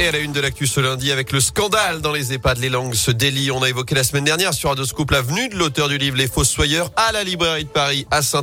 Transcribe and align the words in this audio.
Et 0.00 0.08
à 0.08 0.12
la 0.12 0.18
une 0.18 0.32
de 0.32 0.40
l'actu 0.40 0.66
ce 0.66 0.80
lundi 0.80 1.12
avec 1.12 1.30
le 1.30 1.38
scandale 1.38 2.00
dans 2.00 2.10
les 2.10 2.32
EHPAD, 2.32 2.58
les 2.58 2.68
langues 2.68 2.94
se 2.94 3.12
délient. 3.12 3.52
On 3.52 3.62
a 3.62 3.68
évoqué 3.68 3.94
la 3.94 4.02
semaine 4.02 4.24
dernière 4.24 4.52
sur 4.52 4.70
Radio 4.70 4.84
Scoop 4.84 5.12
la 5.12 5.22
venue 5.22 5.48
de 5.48 5.54
l'auteur 5.54 5.88
du 5.88 5.98
livre 5.98 6.16
Les 6.16 6.26
Fossoyeurs 6.26 6.90
à 6.96 7.12
la 7.12 7.22
librairie 7.22 7.62
de 7.62 7.68
Paris 7.68 8.04
à 8.10 8.20
saint 8.20 8.42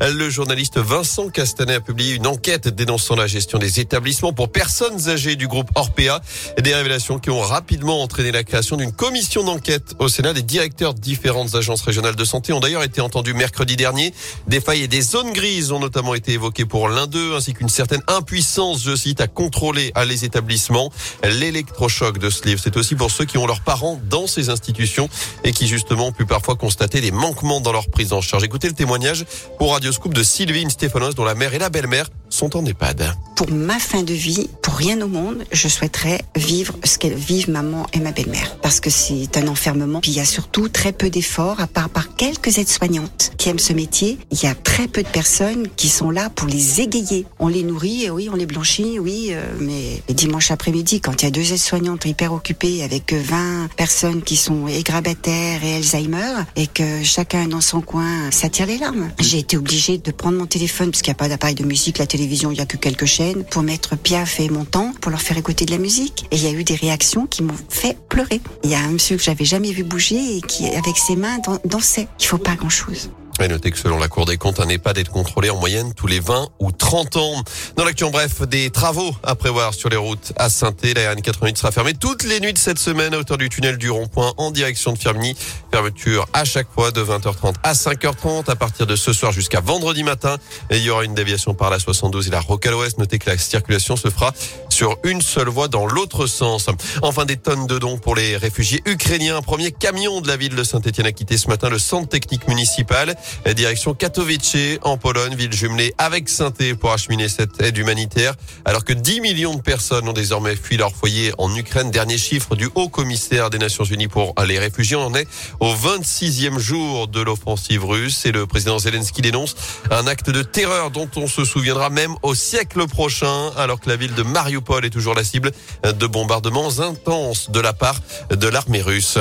Le 0.00 0.30
journaliste 0.30 0.78
Vincent 0.78 1.30
Castanet 1.30 1.74
a 1.74 1.80
publié 1.80 2.14
une 2.14 2.28
enquête 2.28 2.68
dénonçant 2.68 3.16
la 3.16 3.26
gestion 3.26 3.58
des 3.58 3.80
établissements 3.80 4.32
pour 4.32 4.52
personnes 4.52 5.08
âgées 5.08 5.34
du 5.34 5.48
groupe 5.48 5.68
Orpea. 5.74 6.20
Des 6.60 6.72
révélations 6.72 7.18
qui 7.18 7.30
ont 7.30 7.40
rapidement 7.40 8.00
entraîné 8.00 8.30
la 8.30 8.44
création 8.44 8.76
d'une 8.76 8.92
commission 8.92 9.42
d'enquête 9.42 9.96
au 9.98 10.06
Sénat. 10.06 10.32
Les 10.32 10.42
directeurs 10.42 10.94
de 10.94 11.00
différentes 11.00 11.56
agences 11.56 11.82
régionales 11.82 12.16
de 12.16 12.24
santé 12.24 12.52
ont 12.52 12.60
d'ailleurs 12.60 12.84
été 12.84 13.00
entendus 13.00 13.34
mercredi 13.34 13.74
dernier. 13.74 14.14
Des 14.46 14.60
failles 14.60 14.82
et 14.82 14.88
des 14.88 15.02
zones 15.02 15.32
grises 15.32 15.72
ont 15.72 15.80
notamment 15.80 16.14
été 16.14 16.34
évoquées 16.34 16.66
pour 16.66 16.88
l'un 16.88 17.08
d'eux, 17.08 17.34
ainsi 17.34 17.52
qu'une 17.52 17.68
certaine 17.68 18.02
impuissance, 18.06 18.84
je 18.84 18.94
cite, 18.94 19.20
à 19.20 19.26
contrôler 19.26 19.92
les 20.06 20.24
établissements. 20.24 20.83
L'électrochoc 21.22 22.18
de 22.18 22.30
ce 22.30 22.44
livre, 22.44 22.60
c'est 22.62 22.76
aussi 22.76 22.94
pour 22.94 23.10
ceux 23.10 23.24
qui 23.24 23.38
ont 23.38 23.46
leurs 23.46 23.60
parents 23.60 24.00
dans 24.08 24.26
ces 24.26 24.50
institutions 24.50 25.08
et 25.44 25.52
qui 25.52 25.66
justement 25.66 26.08
ont 26.08 26.12
pu 26.12 26.26
parfois 26.26 26.56
constater 26.56 27.00
des 27.00 27.10
manquements 27.10 27.60
dans 27.60 27.72
leur 27.72 27.88
prise 27.88 28.12
en 28.12 28.20
charge. 28.20 28.44
Écoutez 28.44 28.68
le 28.68 28.74
témoignage 28.74 29.24
pour 29.58 29.72
Radio 29.72 29.92
Scoop 29.92 30.14
de 30.14 30.22
Sylvie 30.22 30.64
Stéphanos 30.70 31.14
dont 31.14 31.24
la 31.24 31.34
mère 31.34 31.54
et 31.54 31.58
la 31.58 31.70
belle-mère 31.70 32.08
sont 32.30 32.56
en 32.56 32.64
EHPAD. 32.64 33.14
Pour 33.36 33.50
ma 33.50 33.78
fin 33.78 34.02
de 34.02 34.12
vie, 34.12 34.48
pour 34.62 34.74
rien 34.74 35.00
au 35.02 35.08
monde, 35.08 35.44
je 35.52 35.68
souhaiterais 35.68 36.20
vivre 36.36 36.74
ce 36.84 36.98
qu'elles 36.98 37.14
vivent 37.14 37.50
maman 37.50 37.86
et 37.92 38.00
ma 38.00 38.12
belle-mère. 38.12 38.56
Parce 38.60 38.80
que 38.80 38.90
c'est 38.90 39.36
un 39.36 39.48
enfermement. 39.48 40.00
Puis 40.00 40.12
il 40.12 40.16
y 40.16 40.20
a 40.20 40.24
surtout 40.24 40.68
très 40.68 40.92
peu 40.92 41.10
d'efforts, 41.10 41.60
à 41.60 41.66
part 41.66 41.90
par 41.90 42.16
quelques 42.16 42.58
aides-soignantes 42.58 43.32
qui 43.44 43.50
aiment 43.50 43.58
ce 43.58 43.74
métier. 43.74 44.16
Il 44.30 44.42
y 44.42 44.46
a 44.46 44.54
très 44.54 44.88
peu 44.88 45.02
de 45.02 45.08
personnes 45.08 45.68
qui 45.76 45.90
sont 45.90 46.08
là 46.08 46.30
pour 46.30 46.48
les 46.48 46.80
égayer. 46.80 47.26
On 47.38 47.48
les 47.48 47.62
nourrit, 47.62 48.08
oui, 48.08 48.30
on 48.32 48.36
les 48.36 48.46
blanchit, 48.46 48.98
oui, 48.98 49.32
euh, 49.32 49.44
mais 49.60 50.02
dimanche 50.08 50.50
après-midi, 50.50 51.02
quand 51.02 51.20
il 51.20 51.26
y 51.26 51.28
a 51.28 51.30
deux 51.30 51.52
aides-soignantes 51.52 52.06
hyper 52.06 52.32
occupées 52.32 52.82
avec 52.82 53.12
20 53.12 53.68
personnes 53.76 54.22
qui 54.22 54.36
sont 54.36 54.66
égrabataires 54.66 55.62
et 55.62 55.76
Alzheimer, 55.76 56.44
et 56.56 56.66
que 56.66 57.02
chacun 57.02 57.46
dans 57.46 57.60
son 57.60 57.82
coin, 57.82 58.30
ça 58.30 58.48
tire 58.48 58.64
les 58.64 58.78
larmes. 58.78 59.10
J'ai 59.20 59.40
été 59.40 59.58
obligée 59.58 59.98
de 59.98 60.10
prendre 60.10 60.38
mon 60.38 60.46
téléphone, 60.46 60.90
parce 60.90 61.02
qu'il 61.02 61.10
n'y 61.10 61.16
a 61.16 61.18
pas 61.18 61.28
d'appareil 61.28 61.54
de 61.54 61.64
musique, 61.64 61.98
la 61.98 62.06
télévision, 62.06 62.50
il 62.50 62.54
n'y 62.54 62.62
a 62.62 62.66
que 62.66 62.78
quelques 62.78 63.04
chaînes, 63.04 63.44
pour 63.44 63.62
mettre 63.62 63.94
Piaf 63.94 64.40
et 64.40 64.48
mon 64.48 64.64
temps, 64.64 64.94
pour 65.02 65.10
leur 65.10 65.20
faire 65.20 65.36
écouter 65.36 65.66
de 65.66 65.72
la 65.72 65.78
musique. 65.78 66.24
Et 66.30 66.36
il 66.36 66.44
y 66.44 66.46
a 66.46 66.52
eu 66.52 66.64
des 66.64 66.76
réactions 66.76 67.26
qui 67.26 67.42
m'ont 67.42 67.52
fait 67.68 67.98
pleurer. 68.08 68.40
Il 68.62 68.70
y 68.70 68.74
a 68.74 68.78
un 68.78 68.92
monsieur 68.92 69.18
que 69.18 69.22
j'avais 69.22 69.44
jamais 69.44 69.72
vu 69.72 69.84
bouger 69.84 70.38
et 70.38 70.40
qui, 70.40 70.66
avec 70.68 70.96
ses 70.96 71.16
mains, 71.16 71.36
dansait. 71.66 72.08
Il 72.18 72.24
faut 72.24 72.38
pas 72.38 72.54
grand-chose. 72.54 73.10
Et 73.40 73.48
notez 73.48 73.72
que 73.72 73.78
selon 73.78 73.98
la 73.98 74.08
Cour 74.08 74.26
des 74.26 74.38
comptes, 74.38 74.60
un 74.60 74.68
EHPAD 74.68 74.98
est 74.98 75.08
contrôlé 75.08 75.50
en 75.50 75.58
moyenne 75.58 75.92
tous 75.94 76.06
les 76.06 76.20
20 76.20 76.48
ou 76.60 76.70
30 76.70 77.16
ans. 77.16 77.42
Dans 77.76 77.84
l'action, 77.84 78.10
bref, 78.10 78.42
des 78.42 78.70
travaux 78.70 79.14
à 79.24 79.34
prévoir 79.34 79.74
sur 79.74 79.88
les 79.88 79.96
routes 79.96 80.32
à 80.36 80.48
saint 80.48 80.72
La 80.82 81.14
RN88 81.14 81.56
sera 81.56 81.72
fermée 81.72 81.94
toutes 81.94 82.22
les 82.22 82.38
nuits 82.38 82.52
de 82.52 82.58
cette 82.58 82.78
semaine 82.78 83.12
à 83.12 83.18
hauteur 83.18 83.36
du 83.36 83.48
tunnel 83.48 83.76
du 83.76 83.90
rond-point 83.90 84.32
en 84.36 84.52
direction 84.52 84.92
de 84.92 84.98
Firminy. 84.98 85.36
Fermeture 85.72 86.26
à 86.32 86.44
chaque 86.44 86.68
fois 86.72 86.92
de 86.92 87.02
20h30 87.02 87.54
à 87.64 87.72
5h30 87.72 88.48
à 88.48 88.54
partir 88.54 88.86
de 88.86 88.94
ce 88.94 89.12
soir 89.12 89.32
jusqu'à 89.32 89.60
vendredi 89.60 90.04
matin. 90.04 90.36
Il 90.70 90.78
y 90.78 90.90
aura 90.90 91.04
une 91.04 91.14
déviation 91.14 91.54
par 91.54 91.70
la 91.70 91.80
72 91.80 92.28
et 92.28 92.30
la 92.30 92.40
Rocale 92.40 92.76
Ouest. 92.76 92.98
Notez 92.98 93.18
que 93.18 93.28
la 93.28 93.36
circulation 93.36 93.96
se 93.96 94.10
fera 94.10 94.32
sur 94.68 94.96
une 95.02 95.20
seule 95.20 95.48
voie 95.48 95.66
dans 95.66 95.86
l'autre 95.86 96.26
sens. 96.26 96.68
Enfin, 97.02 97.24
des 97.24 97.36
tonnes 97.36 97.66
de 97.66 97.78
dons 97.78 97.98
pour 97.98 98.14
les 98.14 98.36
réfugiés 98.36 98.82
ukrainiens. 98.86 99.36
Un 99.36 99.42
premier 99.42 99.72
camion 99.72 100.20
de 100.20 100.28
la 100.28 100.36
ville 100.36 100.54
de 100.54 100.62
Saint-Etienne 100.62 101.06
a 101.06 101.12
quitté 101.12 101.36
ce 101.36 101.48
matin 101.48 101.68
le 101.68 101.78
centre 101.78 102.08
technique 102.08 102.46
municipal. 102.48 103.16
Direction 103.54 103.94
Katowice 103.94 104.78
en 104.82 104.96
Pologne, 104.96 105.34
ville 105.34 105.52
jumelée 105.52 105.94
avec 105.98 106.28
saint 106.28 106.52
pour 106.78 106.92
acheminer 106.92 107.28
cette 107.28 107.60
aide 107.60 107.76
humanitaire. 107.76 108.34
Alors 108.64 108.84
que 108.84 108.92
10 108.92 109.20
millions 109.20 109.54
de 109.54 109.60
personnes 109.60 110.08
ont 110.08 110.12
désormais 110.12 110.56
fui 110.56 110.76
leur 110.76 110.92
foyer 110.92 111.32
en 111.38 111.54
Ukraine. 111.54 111.90
Dernier 111.90 112.18
chiffre 112.18 112.54
du 112.54 112.68
haut 112.74 112.88
commissaire 112.88 113.50
des 113.50 113.58
Nations 113.58 113.84
Unies 113.84 114.08
pour 114.08 114.34
les 114.46 114.58
réfugiés. 114.58 114.96
On 114.96 115.14
est 115.14 115.26
au 115.60 115.72
26e 115.74 116.58
jour 116.58 117.08
de 117.08 117.20
l'offensive 117.20 117.84
russe 117.84 118.26
et 118.26 118.32
le 118.32 118.46
président 118.46 118.78
Zelensky 118.78 119.22
dénonce 119.22 119.56
un 119.90 120.06
acte 120.06 120.30
de 120.30 120.42
terreur 120.42 120.90
dont 120.90 121.08
on 121.16 121.26
se 121.26 121.44
souviendra 121.44 121.90
même 121.90 122.14
au 122.22 122.34
siècle 122.34 122.86
prochain 122.86 123.50
alors 123.56 123.80
que 123.80 123.88
la 123.88 123.96
ville 123.96 124.14
de 124.14 124.22
Mariupol 124.22 124.84
est 124.84 124.90
toujours 124.90 125.14
la 125.14 125.24
cible 125.24 125.50
de 125.82 126.06
bombardements 126.06 126.78
intenses 126.80 127.50
de 127.50 127.60
la 127.60 127.72
part 127.72 128.00
de 128.30 128.48
l'armée 128.48 128.82
russe. 128.82 129.18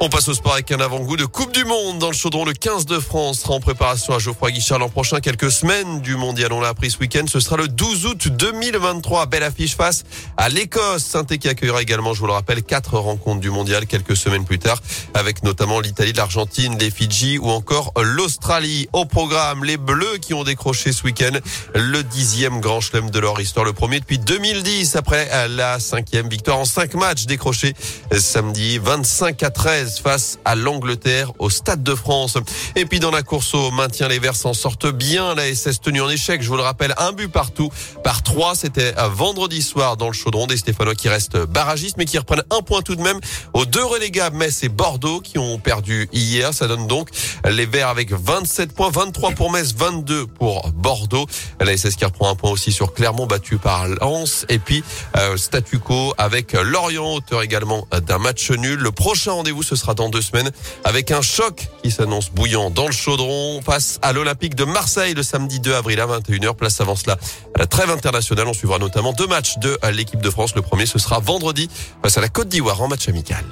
On 0.00 0.08
passe 0.08 0.28
au 0.28 0.34
sport 0.34 0.54
avec 0.54 0.70
un 0.72 0.80
avant-goût 0.80 1.16
de 1.16 1.24
Coupe 1.24 1.52
du 1.52 1.64
Monde 1.64 1.98
dans 1.98 2.08
le 2.08 2.14
chaudron. 2.14 2.44
Le 2.44 2.52
15 2.52 2.84
de 2.84 2.98
France 2.98 3.40
sera 3.40 3.54
en 3.54 3.60
préparation 3.60 4.12
à 4.12 4.18
Geoffroy 4.18 4.50
Guichard 4.50 4.78
l'an 4.78 4.88
prochain. 4.88 5.20
Quelques 5.20 5.50
semaines 5.50 6.00
du 6.00 6.16
mondial, 6.16 6.52
on 6.52 6.60
l'a 6.60 6.68
appris 6.68 6.90
ce 6.90 6.98
week-end. 6.98 7.24
Ce 7.26 7.38
sera 7.40 7.56
le 7.56 7.68
12 7.68 8.06
août 8.06 8.28
2023. 8.28 9.26
Belle 9.26 9.44
affiche 9.44 9.76
face 9.76 10.02
à 10.36 10.48
l'Écosse. 10.48 11.04
saint 11.04 11.24
qui 11.24 11.48
accueillera 11.48 11.80
également, 11.80 12.12
je 12.12 12.20
vous 12.20 12.26
le 12.26 12.32
rappelle, 12.32 12.62
quatre 12.62 12.98
rencontres 12.98 13.40
du 13.40 13.50
mondial 13.50 13.86
quelques 13.86 14.16
semaines 14.16 14.44
plus 14.44 14.58
tard 14.58 14.82
avec 15.14 15.42
notamment 15.42 15.80
l'Italie, 15.80 16.12
l'Argentine, 16.12 16.76
les 16.78 16.90
Fidji 16.90 17.38
ou 17.38 17.48
encore 17.48 17.92
l'Australie. 18.02 18.88
Au 18.92 19.06
programme, 19.06 19.64
les 19.64 19.76
Bleus 19.76 20.18
qui 20.20 20.34
ont 20.34 20.44
décroché 20.44 20.92
ce 20.92 21.04
week-end 21.04 21.38
le 21.74 22.02
dixième 22.02 22.60
grand 22.60 22.80
chelem 22.80 23.10
de 23.10 23.18
leur 23.20 23.40
histoire. 23.40 23.64
Le 23.64 23.72
premier 23.72 24.00
depuis 24.00 24.18
2010 24.18 24.96
après 24.96 25.48
la 25.48 25.78
cinquième 25.78 26.28
victoire 26.28 26.58
en 26.58 26.64
cinq 26.64 26.94
matchs 26.94 27.26
décroché 27.26 27.74
samedi 28.12 28.78
25 28.78 29.42
à 29.42 29.50
13 29.50 29.93
face 30.00 30.38
à 30.44 30.54
l'Angleterre 30.54 31.32
au 31.38 31.50
Stade 31.50 31.82
de 31.82 31.94
France. 31.94 32.38
Et 32.76 32.84
puis 32.84 33.00
dans 33.00 33.10
la 33.10 33.22
course 33.22 33.54
au 33.54 33.70
maintien, 33.70 34.08
les 34.08 34.18
Verts 34.18 34.36
s'en 34.36 34.54
sortent 34.54 34.90
bien. 34.90 35.34
La 35.34 35.52
SS 35.54 35.80
tenue 35.80 36.00
en 36.00 36.08
échec, 36.08 36.42
je 36.42 36.48
vous 36.48 36.56
le 36.56 36.62
rappelle, 36.62 36.94
un 36.98 37.12
but 37.12 37.28
partout 37.28 37.70
par 38.02 38.22
trois. 38.22 38.54
C'était 38.54 38.94
vendredi 39.12 39.62
soir 39.62 39.96
dans 39.96 40.06
le 40.06 40.12
chaudron 40.12 40.46
des 40.46 40.56
Stéphanois 40.56 40.94
qui 40.94 41.08
restent 41.08 41.38
barragistes 41.38 41.96
mais 41.98 42.04
qui 42.04 42.18
reprennent 42.18 42.44
un 42.50 42.62
point 42.62 42.82
tout 42.82 42.96
de 42.96 43.02
même 43.02 43.20
aux 43.52 43.64
deux 43.64 43.84
relégables 43.84 44.36
Metz 44.36 44.62
et 44.62 44.68
Bordeaux 44.68 45.20
qui 45.20 45.38
ont 45.38 45.58
perdu 45.58 46.08
hier. 46.12 46.52
Ça 46.52 46.66
donne 46.66 46.86
donc 46.86 47.08
les 47.48 47.66
Verts 47.66 47.88
avec 47.88 48.12
27 48.12 48.72
points, 48.72 48.90
23 48.90 49.32
pour 49.32 49.50
Metz, 49.50 49.74
22 49.76 50.26
pour 50.26 50.68
Bordeaux. 50.70 51.26
La 51.60 51.76
SS 51.76 51.96
qui 51.96 52.04
reprend 52.04 52.30
un 52.30 52.34
point 52.34 52.50
aussi 52.50 52.72
sur 52.72 52.92
Clermont 52.94 53.26
battu 53.26 53.58
par 53.58 53.88
Lens. 53.88 54.46
Et 54.48 54.58
puis 54.58 54.82
euh, 55.16 55.36
statu 55.36 55.78
quo 55.78 56.14
avec 56.18 56.52
Lorient, 56.52 57.14
auteur 57.14 57.42
également 57.42 57.86
d'un 58.06 58.18
match 58.18 58.50
nul. 58.50 58.78
Le 58.78 58.90
prochain 58.92 59.32
rendez-vous 59.32 59.62
ce 59.62 59.73
sera 59.76 59.94
dans 59.94 60.08
deux 60.08 60.22
semaines 60.22 60.50
avec 60.84 61.10
un 61.10 61.22
choc 61.22 61.68
qui 61.82 61.90
s'annonce 61.90 62.30
bouillant 62.30 62.70
dans 62.70 62.86
le 62.86 62.92
chaudron 62.92 63.60
face 63.62 63.98
à 64.02 64.12
l'Olympique 64.12 64.54
de 64.54 64.64
Marseille 64.64 65.14
le 65.14 65.22
samedi 65.22 65.60
2 65.60 65.74
avril 65.74 66.00
à 66.00 66.06
21h. 66.06 66.54
Place 66.54 66.80
avant 66.80 66.96
cela 66.96 67.18
à 67.54 67.58
la 67.58 67.66
trêve 67.66 67.90
internationale. 67.90 68.46
On 68.48 68.54
suivra 68.54 68.78
notamment 68.78 69.12
deux 69.12 69.26
matchs 69.26 69.58
de 69.58 69.78
l'équipe 69.92 70.20
de 70.20 70.30
France. 70.30 70.54
Le 70.54 70.62
premier, 70.62 70.86
ce 70.86 70.98
sera 70.98 71.18
vendredi 71.20 71.68
face 72.02 72.18
à 72.18 72.20
la 72.20 72.28
Côte 72.28 72.48
d'Ivoire 72.48 72.80
en 72.82 72.88
match 72.88 73.08
amical. 73.08 73.44